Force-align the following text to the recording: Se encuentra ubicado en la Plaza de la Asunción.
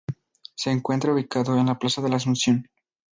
Se 0.55 0.71
encuentra 0.71 1.13
ubicado 1.13 1.55
en 1.59 1.67
la 1.67 1.77
Plaza 1.77 2.01
de 2.01 2.09
la 2.09 2.15
Asunción. 2.15 2.67